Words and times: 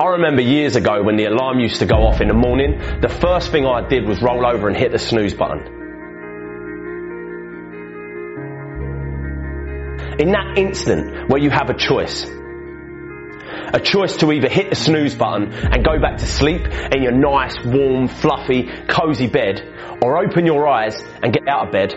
I 0.00 0.06
remember 0.10 0.42
years 0.42 0.76
ago 0.76 1.02
when 1.02 1.16
the 1.16 1.24
alarm 1.24 1.58
used 1.58 1.80
to 1.80 1.86
go 1.86 2.06
off 2.06 2.20
in 2.20 2.28
the 2.28 2.34
morning, 2.34 2.78
the 3.00 3.08
first 3.08 3.50
thing 3.50 3.66
I 3.66 3.88
did 3.88 4.06
was 4.06 4.22
roll 4.22 4.46
over 4.46 4.68
and 4.68 4.76
hit 4.76 4.92
the 4.92 4.98
snooze 4.98 5.34
button. 5.34 5.66
In 10.20 10.30
that 10.30 10.56
instant 10.56 11.28
where 11.28 11.40
you 11.40 11.50
have 11.50 11.68
a 11.68 11.74
choice, 11.74 12.30
a 13.72 13.80
choice 13.80 14.16
to 14.18 14.30
either 14.30 14.48
hit 14.48 14.70
the 14.70 14.76
snooze 14.76 15.16
button 15.16 15.52
and 15.52 15.84
go 15.84 15.98
back 15.98 16.18
to 16.18 16.26
sleep 16.26 16.62
in 16.94 17.02
your 17.02 17.12
nice, 17.12 17.56
warm, 17.64 18.06
fluffy, 18.06 18.68
cozy 18.86 19.26
bed, 19.26 19.62
or 20.00 20.16
open 20.24 20.46
your 20.46 20.68
eyes 20.68 20.94
and 21.24 21.32
get 21.32 21.48
out 21.48 21.66
of 21.66 21.72
bed, 21.72 21.90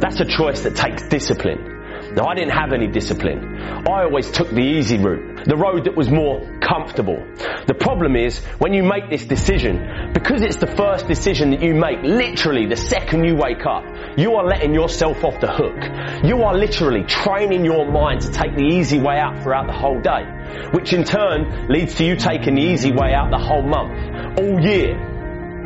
that's 0.00 0.18
a 0.18 0.24
choice 0.24 0.62
that 0.62 0.74
takes 0.74 1.06
discipline. 1.08 1.77
Now 2.14 2.26
I 2.26 2.34
didn't 2.34 2.52
have 2.52 2.72
any 2.72 2.86
discipline. 2.86 3.56
I 3.60 4.04
always 4.04 4.30
took 4.30 4.50
the 4.50 4.62
easy 4.62 4.98
route, 4.98 5.44
the 5.46 5.56
road 5.56 5.84
that 5.84 5.96
was 5.96 6.08
more 6.10 6.40
comfortable. 6.60 7.22
The 7.66 7.74
problem 7.74 8.16
is 8.16 8.38
when 8.58 8.72
you 8.72 8.82
make 8.82 9.10
this 9.10 9.24
decision, 9.24 10.12
because 10.12 10.42
it's 10.42 10.56
the 10.56 10.66
first 10.66 11.06
decision 11.06 11.50
that 11.50 11.62
you 11.62 11.74
make, 11.74 12.02
literally 12.02 12.66
the 12.66 12.76
second 12.76 13.24
you 13.24 13.36
wake 13.36 13.66
up, 13.66 13.84
you 14.16 14.34
are 14.34 14.46
letting 14.46 14.74
yourself 14.74 15.22
off 15.24 15.40
the 15.40 15.52
hook. 15.52 16.24
You 16.24 16.42
are 16.42 16.56
literally 16.56 17.04
training 17.04 17.64
your 17.64 17.90
mind 17.90 18.22
to 18.22 18.30
take 18.30 18.54
the 18.56 18.64
easy 18.64 18.98
way 18.98 19.18
out 19.18 19.42
throughout 19.42 19.66
the 19.66 19.78
whole 19.78 20.00
day, 20.00 20.24
which 20.72 20.92
in 20.92 21.04
turn 21.04 21.68
leads 21.68 21.94
to 21.96 22.04
you 22.04 22.16
taking 22.16 22.54
the 22.54 22.62
easy 22.62 22.92
way 22.92 23.12
out 23.12 23.30
the 23.30 23.38
whole 23.38 23.62
month, 23.62 24.40
all 24.40 24.60
year, 24.60 25.17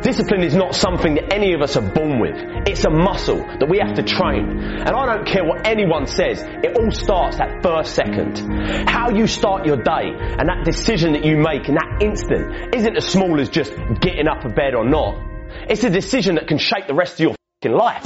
Discipline 0.03 0.43
is 0.43 0.53
not 0.53 0.75
something 0.75 1.15
that 1.15 1.33
any 1.33 1.53
of 1.53 1.61
us 1.61 1.77
are 1.77 1.93
born 1.93 2.19
with. 2.19 2.35
It's 2.67 2.83
a 2.83 2.89
muscle 2.89 3.37
that 3.37 3.69
we 3.69 3.79
have 3.79 3.95
to 3.95 4.03
train. 4.03 4.59
And 4.59 4.89
I 4.89 5.05
don't 5.15 5.25
care 5.25 5.45
what 5.45 5.65
anyone 5.65 6.07
says, 6.07 6.43
it 6.43 6.75
all 6.77 6.91
starts 6.91 7.37
that 7.37 7.63
first 7.63 7.95
second. 7.95 8.37
How 8.89 9.11
you 9.11 9.27
start 9.27 9.65
your 9.65 9.77
day 9.77 10.11
and 10.11 10.49
that 10.49 10.65
decision 10.65 11.13
that 11.13 11.23
you 11.23 11.37
make 11.37 11.69
in 11.69 11.75
that 11.75 11.99
instant 12.03 12.75
isn't 12.75 12.97
as 12.97 13.05
small 13.05 13.39
as 13.39 13.47
just 13.47 13.71
getting 14.01 14.27
up 14.27 14.43
of 14.43 14.53
bed 14.53 14.75
or 14.75 14.83
not. 14.83 15.15
It's 15.69 15.85
a 15.85 15.89
decision 15.89 16.35
that 16.35 16.47
can 16.47 16.57
shape 16.57 16.87
the 16.87 16.95
rest 16.95 17.13
of 17.13 17.19
your 17.21 17.35
fing 17.61 17.71
life. 17.71 18.03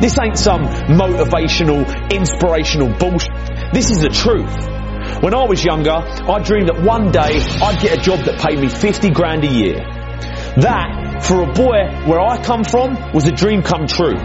This 0.00 0.16
ain't 0.16 0.38
some 0.38 0.62
motivational, 0.94 1.84
inspirational 2.14 2.96
bullshit. 2.96 3.34
This 3.74 3.90
is 3.90 4.00
the 4.00 4.10
truth. 4.10 4.79
When 5.18 5.34
I 5.34 5.44
was 5.44 5.64
younger, 5.64 5.92
I 5.92 6.38
dreamed 6.42 6.68
that 6.68 6.82
one 6.82 7.10
day 7.10 7.42
I'd 7.42 7.80
get 7.82 7.98
a 7.98 8.00
job 8.00 8.24
that 8.24 8.40
paid 8.40 8.58
me 8.58 8.68
50 8.68 9.10
grand 9.10 9.44
a 9.44 9.52
year. 9.52 9.76
That, 10.56 11.24
for 11.24 11.42
a 11.42 11.52
boy 11.52 12.08
where 12.08 12.20
I 12.20 12.42
come 12.42 12.64
from, 12.64 13.12
was 13.12 13.26
a 13.26 13.32
dream 13.32 13.62
come 13.62 13.86
true. 13.86 14.16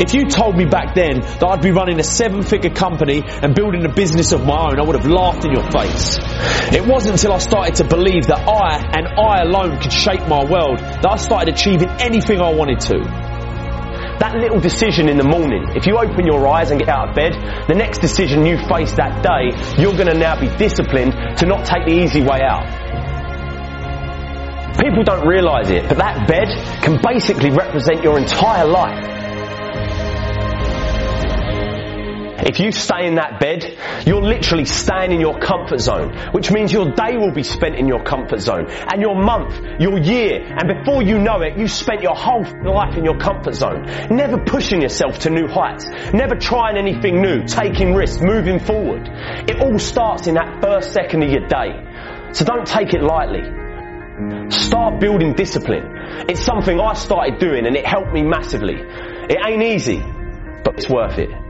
If 0.00 0.14
you 0.14 0.24
told 0.26 0.56
me 0.56 0.64
back 0.64 0.94
then 0.94 1.20
that 1.20 1.44
I'd 1.44 1.62
be 1.62 1.70
running 1.70 2.00
a 2.00 2.02
seven 2.02 2.42
figure 2.42 2.70
company 2.70 3.22
and 3.24 3.54
building 3.54 3.84
a 3.84 3.92
business 3.92 4.32
of 4.32 4.44
my 4.44 4.70
own, 4.70 4.80
I 4.80 4.82
would 4.82 4.96
have 4.96 5.06
laughed 5.06 5.44
in 5.44 5.52
your 5.52 5.70
face. 5.70 6.18
It 6.72 6.86
wasn't 6.86 7.14
until 7.14 7.32
I 7.32 7.38
started 7.38 7.76
to 7.76 7.84
believe 7.84 8.26
that 8.26 8.48
I 8.48 8.82
and 8.96 9.06
I 9.06 9.42
alone 9.42 9.80
could 9.80 9.92
shape 9.92 10.26
my 10.26 10.44
world 10.44 10.78
that 10.78 11.08
I 11.08 11.16
started 11.16 11.54
achieving 11.54 11.88
anything 12.00 12.40
I 12.40 12.52
wanted 12.52 12.80
to. 12.80 13.23
That 14.24 14.40
little 14.40 14.58
decision 14.58 15.10
in 15.10 15.18
the 15.18 15.28
morning, 15.28 15.76
if 15.76 15.84
you 15.84 15.98
open 15.98 16.24
your 16.24 16.48
eyes 16.48 16.70
and 16.70 16.80
get 16.80 16.88
out 16.88 17.10
of 17.10 17.14
bed, 17.14 17.34
the 17.68 17.74
next 17.74 17.98
decision 17.98 18.46
you 18.46 18.56
face 18.56 18.94
that 18.94 19.20
day, 19.20 19.52
you're 19.76 19.92
going 19.92 20.08
to 20.08 20.16
now 20.16 20.40
be 20.40 20.48
disciplined 20.56 21.12
to 21.36 21.44
not 21.44 21.66
take 21.66 21.84
the 21.84 21.92
easy 21.92 22.22
way 22.22 22.40
out. 22.40 22.64
People 24.80 25.04
don't 25.04 25.28
realise 25.28 25.68
it, 25.68 25.90
but 25.90 25.98
that 25.98 26.26
bed 26.26 26.48
can 26.80 26.98
basically 27.04 27.50
represent 27.50 28.02
your 28.02 28.16
entire 28.18 28.64
life. 28.64 29.23
If 32.44 32.60
you 32.60 32.72
stay 32.72 33.06
in 33.06 33.14
that 33.14 33.40
bed, 33.40 33.64
you're 34.06 34.20
literally 34.20 34.66
staying 34.66 35.12
in 35.12 35.20
your 35.20 35.38
comfort 35.38 35.80
zone, 35.80 36.14
which 36.32 36.52
means 36.52 36.70
your 36.70 36.92
day 36.92 37.16
will 37.16 37.32
be 37.32 37.42
spent 37.42 37.76
in 37.76 37.88
your 37.88 38.02
comfort 38.02 38.40
zone, 38.40 38.66
and 38.68 39.00
your 39.00 39.16
month, 39.16 39.80
your 39.80 39.98
year, 39.98 40.42
and 40.42 40.68
before 40.68 41.02
you 41.02 41.18
know 41.18 41.40
it, 41.40 41.56
you 41.56 41.66
spent 41.66 42.02
your 42.02 42.14
whole 42.14 42.44
life 42.62 42.98
in 42.98 43.04
your 43.04 43.16
comfort 43.16 43.54
zone, 43.54 43.84
never 44.10 44.38
pushing 44.38 44.82
yourself 44.82 45.20
to 45.20 45.30
new 45.30 45.48
heights, 45.48 45.88
never 46.12 46.34
trying 46.36 46.76
anything 46.76 47.22
new, 47.22 47.44
taking 47.44 47.94
risks, 47.94 48.22
moving 48.22 48.58
forward. 48.60 49.08
It 49.48 49.60
all 49.60 49.78
starts 49.78 50.26
in 50.26 50.34
that 50.34 50.60
first 50.60 50.92
second 50.92 51.22
of 51.22 51.30
your 51.30 51.46
day. 51.48 52.30
So 52.32 52.44
don't 52.44 52.66
take 52.66 52.92
it 52.92 53.02
lightly. 53.02 54.50
Start 54.50 55.00
building 55.00 55.32
discipline. 55.32 55.84
It's 56.28 56.44
something 56.44 56.78
I 56.78 56.92
started 56.92 57.38
doing 57.38 57.66
and 57.66 57.74
it 57.74 57.86
helped 57.86 58.12
me 58.12 58.22
massively. 58.22 58.76
It 58.76 59.38
ain't 59.46 59.62
easy, 59.62 60.02
but 60.62 60.74
it's 60.74 60.88
worth 60.88 61.18
it. 61.18 61.43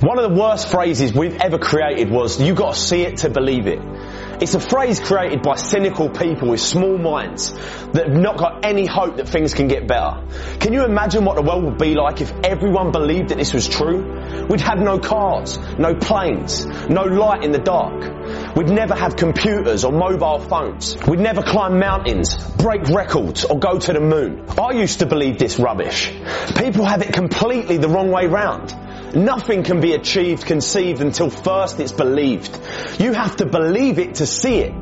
One 0.00 0.18
of 0.18 0.30
the 0.30 0.38
worst 0.38 0.70
phrases 0.70 1.14
we've 1.14 1.36
ever 1.36 1.56
created 1.56 2.10
was, 2.10 2.38
you 2.38 2.52
gotta 2.54 2.76
see 2.76 3.00
it 3.00 3.18
to 3.18 3.30
believe 3.30 3.66
it. 3.66 3.78
It's 4.42 4.54
a 4.54 4.60
phrase 4.60 5.00
created 5.00 5.40
by 5.40 5.56
cynical 5.56 6.10
people 6.10 6.50
with 6.50 6.60
small 6.60 6.98
minds 6.98 7.52
that 7.92 8.08
have 8.08 8.14
not 8.14 8.36
got 8.36 8.66
any 8.66 8.84
hope 8.84 9.16
that 9.16 9.26
things 9.26 9.54
can 9.54 9.68
get 9.68 9.88
better. 9.88 10.22
Can 10.60 10.74
you 10.74 10.84
imagine 10.84 11.24
what 11.24 11.36
the 11.36 11.42
world 11.42 11.64
would 11.64 11.78
be 11.78 11.94
like 11.94 12.20
if 12.20 12.30
everyone 12.44 12.92
believed 12.92 13.30
that 13.30 13.38
this 13.38 13.54
was 13.54 13.66
true? 13.66 14.46
We'd 14.50 14.60
have 14.60 14.78
no 14.78 14.98
cars, 14.98 15.58
no 15.78 15.94
planes, 15.94 16.66
no 16.90 17.04
light 17.04 17.42
in 17.42 17.52
the 17.52 17.58
dark. 17.58 18.54
We'd 18.54 18.68
never 18.68 18.94
have 18.94 19.16
computers 19.16 19.82
or 19.82 19.92
mobile 19.92 20.40
phones. 20.40 20.98
We'd 21.08 21.20
never 21.20 21.40
climb 21.40 21.78
mountains, 21.78 22.36
break 22.58 22.86
records 22.90 23.46
or 23.46 23.58
go 23.58 23.78
to 23.78 23.92
the 23.94 24.00
moon. 24.00 24.44
I 24.58 24.72
used 24.72 24.98
to 24.98 25.06
believe 25.06 25.38
this 25.38 25.58
rubbish. 25.58 26.12
People 26.58 26.84
have 26.84 27.00
it 27.00 27.14
completely 27.14 27.78
the 27.78 27.88
wrong 27.88 28.10
way 28.10 28.26
round. 28.26 28.74
Nothing 29.14 29.62
can 29.62 29.80
be 29.80 29.92
achieved, 29.92 30.46
conceived 30.46 31.00
until 31.00 31.30
first 31.30 31.80
it's 31.80 31.92
believed. 31.92 32.58
You 32.98 33.12
have 33.12 33.36
to 33.36 33.46
believe 33.46 33.98
it 33.98 34.16
to 34.16 34.26
see 34.26 34.58
it. 34.58 34.74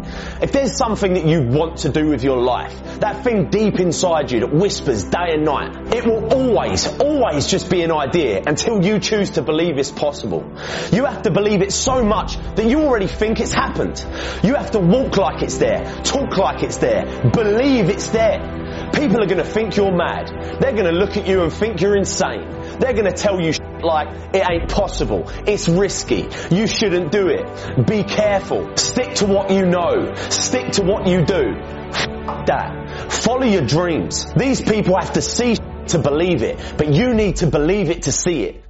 If 0.42 0.52
there's 0.52 0.76
something 0.76 1.14
that 1.14 1.26
you 1.26 1.42
want 1.42 1.78
to 1.78 1.88
do 1.88 2.08
with 2.08 2.24
your 2.24 2.40
life, 2.40 3.00
that 3.00 3.24
thing 3.24 3.50
deep 3.50 3.78
inside 3.78 4.30
you 4.30 4.40
that 4.40 4.52
whispers 4.52 5.04
day 5.04 5.32
and 5.32 5.44
night, 5.44 5.94
it 5.94 6.04
will 6.04 6.32
always, 6.32 6.86
always 6.98 7.46
just 7.46 7.70
be 7.70 7.82
an 7.82 7.92
idea 7.92 8.42
until 8.46 8.84
you 8.84 8.98
choose 8.98 9.30
to 9.30 9.42
believe 9.42 9.78
it's 9.78 9.92
possible. 9.92 10.44
You 10.92 11.04
have 11.04 11.22
to 11.22 11.30
believe 11.30 11.62
it 11.62 11.72
so 11.72 12.04
much 12.04 12.36
that 12.56 12.66
you 12.66 12.80
already 12.82 13.06
think 13.06 13.40
it's 13.40 13.52
happened. 13.52 14.04
You 14.42 14.54
have 14.54 14.72
to 14.72 14.80
walk 14.80 15.16
like 15.16 15.42
it's 15.42 15.58
there, 15.58 15.84
talk 16.02 16.36
like 16.36 16.62
it's 16.62 16.78
there, 16.78 17.04
believe 17.30 17.88
it's 17.88 18.08
there. 18.08 18.90
People 18.92 19.22
are 19.22 19.26
going 19.26 19.38
to 19.38 19.44
think 19.44 19.76
you're 19.76 19.94
mad. 19.94 20.60
They're 20.60 20.72
going 20.72 20.86
to 20.86 20.92
look 20.92 21.16
at 21.16 21.26
you 21.26 21.42
and 21.42 21.52
think 21.52 21.80
you're 21.80 21.96
insane. 21.96 22.48
They're 22.78 22.92
going 22.92 23.04
to 23.04 23.12
tell 23.12 23.40
you 23.40 23.52
like 23.82 24.08
it 24.34 24.44
ain't 24.48 24.70
possible. 24.70 25.30
It's 25.46 25.68
risky. 25.68 26.28
You 26.50 26.66
shouldn't 26.66 27.10
do 27.10 27.28
it. 27.28 27.86
Be 27.86 28.02
careful. 28.04 28.76
Stick 28.76 29.14
to 29.16 29.26
what 29.26 29.50
you 29.50 29.66
know. 29.66 30.14
Stick 30.14 30.72
to 30.72 30.82
what 30.82 31.06
you 31.06 31.24
do. 31.24 31.54
F- 31.58 32.46
that. 32.46 33.12
Follow 33.12 33.44
your 33.44 33.66
dreams. 33.66 34.26
These 34.34 34.60
people 34.60 34.98
have 34.98 35.12
to 35.14 35.22
see 35.22 35.56
to 35.88 35.98
believe 35.98 36.42
it, 36.42 36.58
but 36.76 36.92
you 36.92 37.14
need 37.14 37.36
to 37.36 37.46
believe 37.46 37.90
it 37.90 38.02
to 38.02 38.12
see 38.12 38.44
it. 38.44 38.64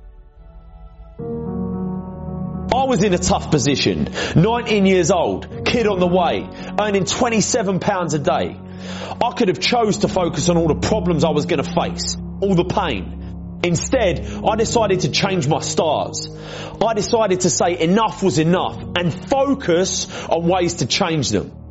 I 2.75 2.86
was 2.86 3.03
in 3.04 3.15
a 3.15 3.19
tough 3.19 3.50
position. 3.50 4.09
19 4.34 4.84
years 4.84 5.10
old, 5.10 5.65
kid 5.65 5.86
on 5.86 6.00
the 6.00 6.06
way, 6.06 6.48
earning 6.78 7.04
27 7.04 7.78
pounds 7.78 8.15
a 8.15 8.19
day. 8.19 8.60
I 9.22 9.32
could 9.32 9.48
have 9.48 9.60
chose 9.60 9.98
to 9.98 10.09
focus 10.09 10.48
on 10.48 10.56
all 10.56 10.69
the 10.69 10.75
problems 10.75 11.25
I 11.25 11.31
was 11.31 11.47
going 11.47 11.62
to 11.62 11.71
face, 11.71 12.16
all 12.41 12.54
the 12.54 12.65
pain. 12.65 13.24
Instead, 13.65 14.27
I 14.47 14.57
decided 14.57 15.01
to 15.01 15.11
change 15.11 15.49
my 15.49 15.61
stars. 15.61 16.29
I 16.85 16.95
decided 16.95 17.41
to 17.41 17.51
say 17.51 17.79
enough 17.81 18.23
was 18.23 18.39
enough 18.39 18.83
and 18.97 19.13
focus 19.13 20.07
on 20.27 20.47
ways 20.47 20.75
to 20.75 20.87
change 20.87 21.31
them. 21.31 21.64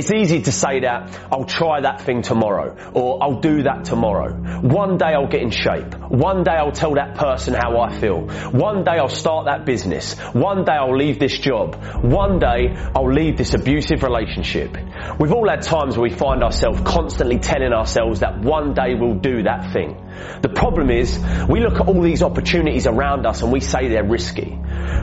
It's 0.00 0.10
easy 0.10 0.40
to 0.40 0.50
say 0.50 0.80
that, 0.80 1.14
I'll 1.30 1.44
try 1.44 1.82
that 1.82 2.00
thing 2.00 2.22
tomorrow, 2.22 2.74
or 2.94 3.22
I'll 3.22 3.40
do 3.40 3.64
that 3.64 3.84
tomorrow. 3.84 4.32
One 4.62 4.96
day 4.96 5.12
I'll 5.12 5.28
get 5.28 5.42
in 5.42 5.50
shape. 5.50 5.94
One 6.08 6.42
day 6.42 6.52
I'll 6.52 6.72
tell 6.72 6.94
that 6.94 7.16
person 7.16 7.52
how 7.52 7.78
I 7.78 7.92
feel. 7.92 8.22
One 8.50 8.82
day 8.82 8.92
I'll 8.92 9.10
start 9.10 9.44
that 9.44 9.66
business. 9.66 10.18
One 10.32 10.64
day 10.64 10.72
I'll 10.72 10.96
leave 10.96 11.18
this 11.18 11.38
job. 11.38 11.74
One 12.02 12.38
day 12.38 12.74
I'll 12.96 13.12
leave 13.12 13.36
this 13.36 13.52
abusive 13.52 14.02
relationship. 14.02 14.74
We've 15.18 15.32
all 15.32 15.46
had 15.46 15.60
times 15.60 15.98
where 15.98 16.08
we 16.08 16.16
find 16.16 16.42
ourselves 16.42 16.80
constantly 16.80 17.38
telling 17.38 17.74
ourselves 17.74 18.20
that 18.20 18.40
one 18.40 18.72
day 18.72 18.94
we'll 18.94 19.20
do 19.20 19.42
that 19.42 19.74
thing. 19.74 20.00
The 20.40 20.48
problem 20.48 20.88
is, 20.88 21.18
we 21.46 21.60
look 21.60 21.74
at 21.74 21.88
all 21.88 22.00
these 22.00 22.22
opportunities 22.22 22.86
around 22.86 23.26
us 23.26 23.42
and 23.42 23.52
we 23.52 23.60
say 23.60 23.88
they're 23.88 24.02
risky. 24.02 24.48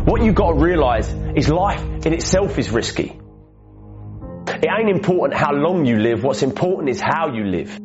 What 0.06 0.24
you've 0.24 0.34
got 0.34 0.54
to 0.54 0.60
realise 0.60 1.08
is 1.36 1.50
life 1.50 1.84
in 2.04 2.14
itself 2.14 2.58
is 2.58 2.72
risky. 2.72 3.16
It 4.62 4.70
ain't 4.70 4.90
important 4.90 5.40
how 5.40 5.54
long 5.54 5.86
you 5.86 5.98
live, 5.98 6.24
what's 6.24 6.42
important 6.42 6.90
is 6.90 7.00
how 7.00 7.34
you 7.34 7.46
live. 7.46 7.80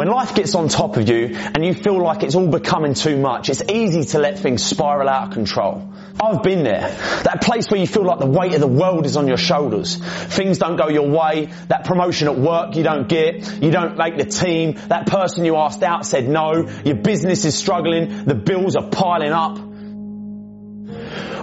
When 0.00 0.08
life 0.08 0.34
gets 0.34 0.54
on 0.54 0.68
top 0.68 0.96
of 0.96 1.06
you 1.10 1.36
and 1.36 1.62
you 1.62 1.74
feel 1.74 2.02
like 2.02 2.22
it's 2.22 2.34
all 2.34 2.48
becoming 2.48 2.94
too 2.94 3.18
much, 3.18 3.50
it's 3.50 3.62
easy 3.70 4.04
to 4.12 4.18
let 4.18 4.38
things 4.38 4.64
spiral 4.64 5.10
out 5.10 5.28
of 5.28 5.34
control. 5.34 5.92
I've 6.18 6.42
been 6.42 6.64
there. 6.64 6.80
That 7.24 7.42
place 7.42 7.70
where 7.70 7.78
you 7.78 7.86
feel 7.86 8.06
like 8.06 8.18
the 8.18 8.24
weight 8.24 8.54
of 8.54 8.60
the 8.60 8.66
world 8.66 9.04
is 9.04 9.18
on 9.18 9.28
your 9.28 9.36
shoulders. 9.36 9.96
Things 9.96 10.56
don't 10.56 10.76
go 10.76 10.88
your 10.88 11.10
way. 11.10 11.52
That 11.68 11.84
promotion 11.84 12.28
at 12.28 12.38
work 12.38 12.76
you 12.76 12.82
don't 12.82 13.10
get. 13.10 13.62
You 13.62 13.70
don't 13.70 13.98
make 13.98 14.16
the 14.16 14.24
team. 14.24 14.78
That 14.88 15.06
person 15.06 15.44
you 15.44 15.56
asked 15.56 15.82
out 15.82 16.06
said 16.06 16.26
no. 16.26 16.66
Your 16.82 16.96
business 16.96 17.44
is 17.44 17.54
struggling. 17.54 18.24
The 18.24 18.34
bills 18.34 18.76
are 18.76 18.88
piling 18.88 19.32
up. 19.32 19.58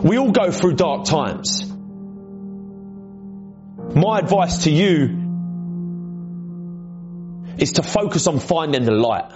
We 0.04 0.18
all 0.18 0.31
go 0.31 0.50
through 0.50 0.74
dark 0.78 1.06
times. 1.06 1.76
My 3.95 4.19
advice 4.19 4.63
to 4.63 4.72
you 4.72 5.24
is 7.57 7.74
to 7.74 7.84
focus 7.84 8.28
on 8.28 8.39
finding 8.39 8.84
the 8.84 8.92
light. 8.92 9.31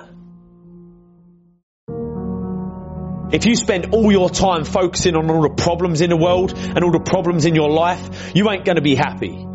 If 3.33 3.45
you 3.45 3.55
spend 3.55 3.93
all 3.93 4.11
your 4.11 4.29
time 4.29 4.65
focusing 4.65 5.15
on 5.15 5.29
all 5.29 5.41
the 5.41 5.49
problems 5.49 6.01
in 6.01 6.09
the 6.09 6.17
world 6.17 6.53
and 6.53 6.83
all 6.83 6.91
the 6.91 6.99
problems 6.99 7.45
in 7.45 7.55
your 7.55 7.69
life, 7.69 8.33
you 8.35 8.49
ain't 8.51 8.65
going 8.65 8.75
to 8.75 8.81
be 8.81 8.95
happy. 8.95 9.47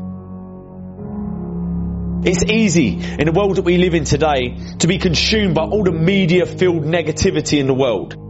It's 2.28 2.42
easy 2.42 2.98
in 2.98 3.26
the 3.26 3.32
world 3.32 3.56
that 3.56 3.62
we 3.62 3.76
live 3.76 3.94
in 3.94 4.04
today 4.04 4.56
to 4.78 4.86
be 4.88 4.98
consumed 4.98 5.54
by 5.54 5.64
all 5.64 5.84
the 5.84 5.92
media 5.92 6.46
filled 6.46 6.84
negativity 6.84 7.60
in 7.60 7.66
the 7.66 7.74
world. 7.74 8.25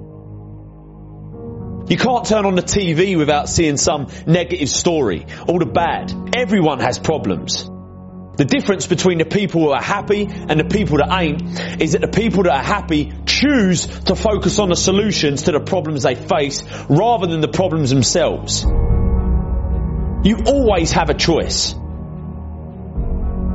You 1.88 1.96
can't 1.96 2.26
turn 2.26 2.44
on 2.46 2.56
the 2.56 2.62
TV 2.62 3.16
without 3.16 3.48
seeing 3.48 3.76
some 3.76 4.08
negative 4.26 4.68
story, 4.68 5.26
all 5.46 5.60
the 5.60 5.66
bad. 5.66 6.12
Everyone 6.36 6.80
has 6.80 6.98
problems. 6.98 7.70
The 8.36 8.44
difference 8.44 8.86
between 8.86 9.18
the 9.18 9.24
people 9.24 9.62
who 9.62 9.70
are 9.70 9.82
happy 9.82 10.26
and 10.26 10.60
the 10.60 10.64
people 10.64 10.98
that 10.98 11.16
ain't 11.16 11.80
is 11.80 11.92
that 11.92 12.00
the 12.00 12.08
people 12.08 12.42
that 12.42 12.52
are 12.52 12.62
happy 12.62 13.12
choose 13.24 13.86
to 13.86 14.16
focus 14.16 14.58
on 14.58 14.68
the 14.68 14.76
solutions 14.76 15.42
to 15.42 15.52
the 15.52 15.60
problems 15.60 16.02
they 16.02 16.16
face 16.16 16.62
rather 16.88 17.28
than 17.28 17.40
the 17.40 17.48
problems 17.48 17.90
themselves. 17.90 18.64
You 20.24 20.38
always 20.44 20.92
have 20.92 21.08
a 21.08 21.14
choice. 21.14 21.74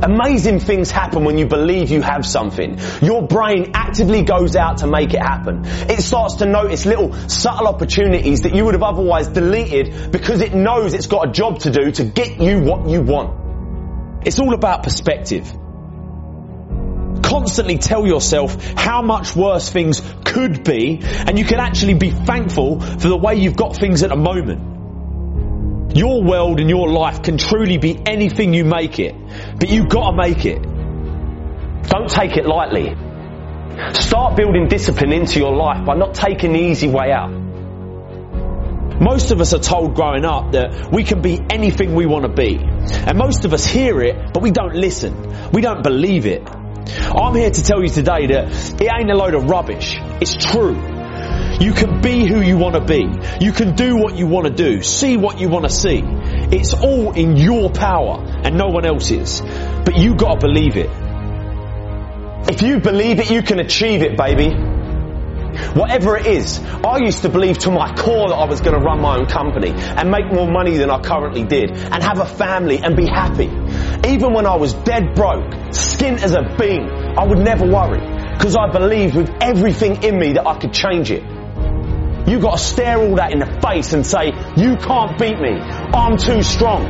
Amazing 0.04 0.60
things 0.60 0.90
happen 0.90 1.24
when 1.24 1.38
you 1.38 1.46
believe 1.46 1.92
you 1.92 2.02
have 2.02 2.26
something. 2.26 2.80
Your 3.02 3.28
brain 3.28 3.72
actively 3.76 4.24
goes 4.24 4.56
out 4.56 4.78
to 4.78 4.88
make 4.88 5.14
it 5.14 5.22
happen. 5.22 5.62
It 5.66 6.02
starts 6.02 6.36
to 6.36 6.48
notice 6.48 6.88
little 6.88 7.14
subtle 7.30 7.68
opportunities 7.68 8.42
that 8.42 8.56
you 8.56 8.66
would 8.66 8.74
have 8.74 8.82
otherwise 8.82 9.28
deleted 9.28 10.12
because 10.12 10.42
it 10.42 10.56
knows 10.56 10.96
it's 10.96 11.06
got 11.06 11.30
a 11.30 11.32
job 11.32 11.60
to 11.60 11.72
do 11.72 11.92
to 11.92 12.04
get 12.04 12.40
you 12.40 12.62
what 12.62 12.90
you 12.90 13.02
want. 13.02 14.26
It's 14.26 14.40
all 14.40 14.56
about 14.56 14.82
perspective. 14.82 15.46
Constantly 17.22 17.78
tell 17.78 18.08
yourself 18.08 18.64
how 18.76 19.04
much 19.04 19.36
worse 19.36 19.70
things 19.70 20.02
could 20.26 20.64
be 20.64 21.00
and 21.04 21.38
you 21.38 21.46
can 21.46 21.60
actually 21.60 21.94
be 21.94 22.10
thankful 22.10 22.80
for 22.80 23.08
the 23.08 23.18
way 23.18 23.36
you've 23.36 23.56
got 23.56 23.76
things 23.76 24.02
at 24.02 24.10
the 24.10 24.16
moment. 24.16 24.81
Your 25.94 26.24
world 26.24 26.60
and 26.60 26.70
your 26.70 26.90
life 26.90 27.24
can 27.24 27.38
truly 27.38 27.78
be 27.78 28.00
anything 28.06 28.54
you 28.54 28.64
make 28.64 29.00
it, 29.00 29.16
but 29.60 29.70
you've 29.70 29.90
got 29.90 30.12
to 30.12 30.18
make 30.18 30.46
it. 30.46 30.62
Don't 31.84 32.10
take 32.10 32.38
it 32.38 32.46
lightly. 32.46 32.96
Start 33.94 34.38
building 34.38 34.68
discipline 34.68 35.12
into 35.12 35.40
your 35.40 35.56
life 35.56 35.86
by 35.86 35.96
not 35.96 36.14
taking 36.14 36.54
the 36.54 36.60
easy 36.60 36.88
way 36.88 37.12
out. 37.12 37.32
Most 39.02 39.32
of 39.32 39.42
us 39.42 39.54
are 39.54 39.60
told 39.60 39.96
growing 39.96 40.26
up 40.26 40.52
that 40.52 40.92
we 40.92 41.04
can 41.04 41.22
be 41.22 41.42
anything 41.50 41.96
we 41.96 42.06
want 42.06 42.24
to 42.24 42.30
be. 42.30 42.58
And 42.58 43.18
most 43.18 43.46
of 43.46 43.54
us 43.54 43.66
hear 43.66 44.02
it, 44.02 44.32
but 44.34 44.44
we 44.44 44.52
don't 44.52 44.76
listen. 44.76 45.52
We 45.52 45.62
don't 45.62 45.82
believe 45.84 46.26
it. 46.26 46.48
I'm 46.48 47.36
here 47.36 47.50
to 47.50 47.64
tell 47.64 47.82
you 47.82 47.90
today 47.90 48.28
that 48.28 48.82
it 48.82 48.90
ain't 48.96 49.10
a 49.10 49.16
load 49.16 49.34
of 49.34 49.50
rubbish. 49.50 49.96
It's 50.22 50.36
true. 50.36 50.91
You 51.62 51.74
can 51.74 52.02
be 52.02 52.26
who 52.26 52.42
you 52.42 52.58
want 52.58 52.74
to 52.74 52.82
be. 52.82 53.08
You 53.40 53.52
can 53.52 53.76
do 53.76 53.96
what 53.96 54.16
you 54.18 54.26
want 54.26 54.48
to 54.48 54.52
do. 54.52 54.82
See 54.82 55.16
what 55.16 55.40
you 55.40 55.48
want 55.48 55.66
to 55.66 55.70
see. 55.70 56.02
It's 56.04 56.74
all 56.74 57.14
in 57.14 57.38
your 57.38 57.70
power 57.70 58.20
and 58.44 58.58
no 58.58 58.70
one 58.70 58.84
else's. 58.84 59.42
But 59.42 59.96
you 59.96 60.16
gotta 60.16 60.40
believe 60.40 60.76
it. 60.76 60.90
If 62.50 62.64
you 62.64 62.80
believe 62.80 63.20
it, 63.20 63.30
you 63.30 63.44
can 63.44 63.60
achieve 63.60 64.02
it, 64.02 64.18
baby. 64.18 64.50
Whatever 65.76 66.18
it 66.18 66.26
is, 66.26 66.60
I 66.84 66.98
used 66.98 67.22
to 67.22 67.30
believe 67.30 67.60
to 67.60 67.72
my 67.72 67.94
core 67.94 68.30
that 68.30 68.36
I 68.36 68.46
was 68.46 68.62
going 68.62 68.78
to 68.78 68.84
run 68.84 69.00
my 69.02 69.18
own 69.18 69.28
company 69.28 69.70
and 69.70 70.10
make 70.10 70.32
more 70.34 70.50
money 70.50 70.78
than 70.78 70.90
I 70.90 71.00
currently 71.00 71.44
did 71.44 71.72
and 71.72 72.02
have 72.02 72.20
a 72.20 72.26
family 72.26 72.80
and 72.80 72.96
be 72.96 73.06
happy. 73.06 73.52
Even 74.10 74.34
when 74.34 74.48
I 74.48 74.56
was 74.56 74.74
dead 74.74 75.14
broke, 75.14 75.52
skint 75.70 76.24
as 76.24 76.34
a 76.34 76.42
bean, 76.58 76.90
I 76.90 77.26
would 77.26 77.40
never 77.40 77.68
worry 77.68 78.00
because 78.34 78.56
I 78.56 78.72
believed 78.72 79.16
with 79.16 79.30
everything 79.42 80.04
in 80.04 80.18
me 80.18 80.34
that 80.34 80.48
I 80.48 80.58
could 80.58 80.74
change 80.74 81.12
it. 81.12 81.41
You 82.32 82.40
got 82.40 82.58
to 82.58 82.64
stare 82.64 82.98
all 82.98 83.16
that 83.16 83.34
in 83.34 83.40
the 83.40 83.60
face 83.62 83.92
and 83.92 84.08
say, 84.08 84.28
you 84.56 84.78
can't 84.78 85.20
beat 85.20 85.38
me. 85.38 85.60
I'm 85.60 86.16
too 86.16 86.42
strong. 86.42 86.86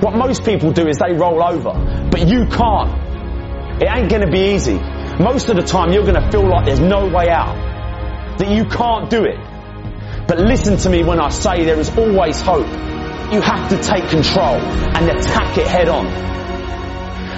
What 0.00 0.16
most 0.16 0.42
people 0.42 0.72
do 0.72 0.88
is 0.88 0.96
they 0.96 1.12
roll 1.12 1.44
over, 1.44 2.08
but 2.10 2.26
you 2.26 2.46
can't. 2.46 3.82
It 3.82 3.88
ain't 3.94 4.10
gonna 4.10 4.30
be 4.30 4.54
easy. 4.54 4.78
Most 5.22 5.50
of 5.50 5.56
the 5.56 5.62
time 5.62 5.92
you're 5.92 6.06
going 6.06 6.18
to 6.18 6.30
feel 6.30 6.48
like 6.48 6.64
there's 6.64 6.80
no 6.80 7.06
way 7.08 7.28
out. 7.28 8.38
That 8.38 8.48
you 8.48 8.64
can't 8.64 9.10
do 9.10 9.24
it. 9.24 9.36
But 10.26 10.38
listen 10.38 10.78
to 10.78 10.88
me 10.88 11.04
when 11.04 11.20
I 11.20 11.28
say 11.28 11.66
there 11.66 11.78
is 11.78 11.90
always 11.90 12.40
hope. 12.40 12.66
You 13.32 13.42
have 13.42 13.68
to 13.68 13.76
take 13.76 14.08
control 14.08 14.56
and 14.96 15.10
attack 15.10 15.58
it 15.58 15.66
head 15.66 15.90
on. 15.90 16.06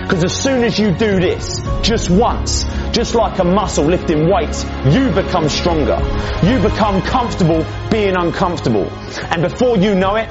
Because 0.06 0.22
as 0.22 0.40
soon 0.40 0.62
as 0.62 0.78
you 0.78 0.92
do 0.92 1.18
this, 1.18 1.60
just 1.82 2.10
once, 2.10 2.62
just 2.92 3.16
like 3.16 3.40
a 3.40 3.44
muscle 3.44 3.84
lifting 3.84 4.30
weights, 4.30 4.64
you 4.84 5.10
become 5.10 5.48
stronger. 5.48 5.98
You 6.44 6.60
become 6.60 7.02
comfortable 7.02 7.66
being 7.90 8.14
uncomfortable. 8.14 8.88
And 9.30 9.42
before 9.42 9.76
you 9.76 9.96
know 9.96 10.14
it, 10.14 10.30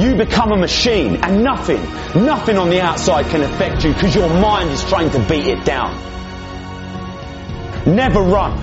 you 0.00 0.16
become 0.16 0.50
a 0.50 0.56
machine 0.56 1.22
and 1.22 1.44
nothing, 1.44 1.80
nothing 2.24 2.58
on 2.58 2.70
the 2.70 2.80
outside 2.80 3.26
can 3.26 3.42
affect 3.42 3.84
you 3.84 3.94
because 3.94 4.16
your 4.16 4.28
mind 4.28 4.70
is 4.70 4.82
trying 4.82 5.10
to 5.10 5.20
beat 5.20 5.46
it 5.46 5.64
down. 5.64 5.94
Never 7.86 8.20
run. 8.20 8.58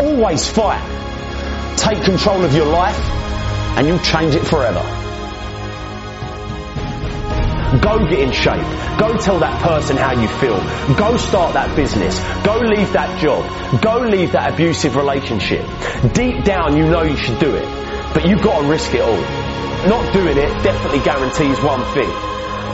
Always 0.00 0.48
fight. 0.48 0.80
Take 1.76 2.02
control 2.02 2.42
of 2.42 2.54
your 2.54 2.64
life 2.64 2.98
and 3.76 3.86
you'll 3.86 3.98
change 3.98 4.34
it 4.34 4.46
forever. 4.46 5.05
Go 7.86 8.04
get 8.04 8.18
in 8.18 8.32
shape. 8.32 8.66
Go 8.98 9.16
tell 9.16 9.38
that 9.38 9.62
person 9.62 9.96
how 9.96 10.20
you 10.20 10.26
feel. 10.26 10.58
Go 10.96 11.16
start 11.16 11.54
that 11.54 11.76
business. 11.76 12.18
Go 12.44 12.58
leave 12.58 12.92
that 12.94 13.22
job. 13.22 13.46
Go 13.80 14.00
leave 14.00 14.32
that 14.32 14.54
abusive 14.54 14.96
relationship. 14.96 15.64
Deep 16.12 16.42
down 16.42 16.76
you 16.76 16.82
know 16.82 17.02
you 17.04 17.16
should 17.16 17.38
do 17.38 17.54
it, 17.54 17.64
but 18.12 18.26
you've 18.26 18.42
got 18.42 18.60
to 18.60 18.66
risk 18.66 18.92
it 18.92 19.02
all. 19.02 19.22
Not 19.86 20.12
doing 20.12 20.36
it 20.36 20.50
definitely 20.64 20.98
guarantees 20.98 21.62
one 21.62 21.84
thing, 21.94 22.08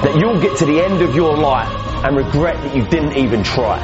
that 0.01 0.17
you'll 0.19 0.41
get 0.41 0.57
to 0.61 0.65
the 0.65 0.81
end 0.81 1.03
of 1.03 1.15
your 1.15 1.37
life 1.37 1.69
and 2.07 2.17
regret 2.17 2.57
that 2.63 2.75
you 2.75 2.87
didn't 2.87 3.19
even 3.19 3.45
try. 3.45 3.77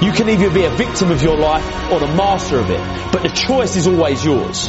You 0.00 0.12
can 0.12 0.28
either 0.28 0.54
be 0.54 0.66
a 0.66 0.70
victim 0.70 1.10
of 1.10 1.20
your 1.20 1.36
life 1.36 1.66
or 1.90 1.98
the 1.98 2.14
master 2.14 2.60
of 2.60 2.70
it, 2.70 3.12
but 3.12 3.24
the 3.24 3.28
choice 3.30 3.74
is 3.74 3.88
always 3.88 4.24
yours. 4.24 4.68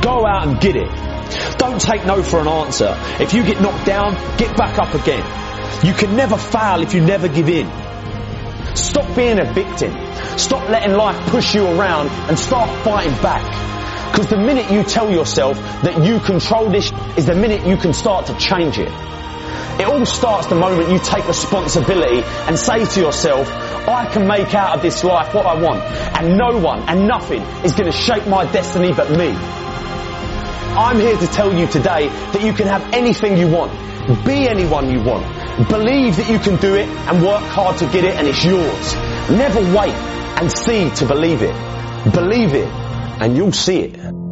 Go 0.00 0.24
out 0.26 0.48
and 0.48 0.58
get 0.58 0.76
it. 0.76 1.15
Don't 1.58 1.80
take 1.80 2.04
no 2.06 2.22
for 2.22 2.40
an 2.40 2.48
answer. 2.48 2.94
If 3.20 3.34
you 3.34 3.44
get 3.44 3.60
knocked 3.60 3.86
down, 3.86 4.14
get 4.36 4.56
back 4.56 4.78
up 4.78 4.94
again. 4.94 5.24
You 5.84 5.92
can 5.92 6.16
never 6.16 6.36
fail 6.36 6.82
if 6.82 6.94
you 6.94 7.00
never 7.00 7.28
give 7.28 7.48
in. 7.48 7.70
Stop 8.76 9.14
being 9.16 9.38
a 9.38 9.52
victim. 9.52 9.92
Stop 10.38 10.68
letting 10.68 10.92
life 10.92 11.16
push 11.30 11.54
you 11.54 11.66
around 11.66 12.08
and 12.28 12.38
start 12.38 12.68
fighting 12.84 13.14
back. 13.22 13.44
Because 14.10 14.28
the 14.28 14.38
minute 14.38 14.70
you 14.70 14.82
tell 14.82 15.10
yourself 15.10 15.58
that 15.82 16.04
you 16.04 16.20
control 16.20 16.70
this 16.70 16.92
is 17.16 17.26
the 17.26 17.34
minute 17.34 17.66
you 17.66 17.76
can 17.76 17.92
start 17.92 18.26
to 18.26 18.38
change 18.38 18.78
it. 18.78 18.90
It 19.78 19.86
all 19.86 20.06
starts 20.06 20.46
the 20.46 20.54
moment 20.54 20.90
you 20.90 20.98
take 20.98 21.28
responsibility 21.28 22.22
and 22.22 22.58
say 22.58 22.84
to 22.84 23.00
yourself, 23.00 23.46
I 23.86 24.06
can 24.10 24.26
make 24.26 24.54
out 24.54 24.74
of 24.76 24.82
this 24.82 25.04
life 25.04 25.34
what 25.34 25.44
I 25.44 25.60
want 25.60 25.82
and 25.82 26.38
no 26.38 26.58
one 26.58 26.88
and 26.88 27.06
nothing 27.06 27.42
is 27.62 27.72
going 27.72 27.90
to 27.90 27.96
shape 27.96 28.26
my 28.26 28.50
destiny 28.50 28.94
but 28.94 29.10
me. 29.10 29.65
I'm 30.76 31.00
here 31.00 31.16
to 31.16 31.26
tell 31.26 31.58
you 31.58 31.66
today 31.66 32.08
that 32.08 32.42
you 32.42 32.52
can 32.52 32.66
have 32.66 32.92
anything 32.92 33.38
you 33.38 33.48
want. 33.48 33.72
Be 34.26 34.46
anyone 34.46 34.90
you 34.90 35.00
want. 35.02 35.24
Believe 35.70 36.16
that 36.16 36.28
you 36.30 36.38
can 36.38 36.56
do 36.60 36.74
it 36.74 36.86
and 36.86 37.24
work 37.24 37.40
hard 37.40 37.78
to 37.78 37.86
get 37.86 38.04
it 38.04 38.14
and 38.14 38.28
it's 38.28 38.44
yours. 38.44 38.94
Never 39.30 39.60
wait 39.74 39.94
and 39.94 40.52
see 40.52 40.90
to 40.96 41.06
believe 41.06 41.40
it. 41.40 41.54
Believe 42.12 42.52
it 42.52 42.68
and 42.68 43.34
you'll 43.36 43.52
see 43.52 43.80
it. 43.84 44.25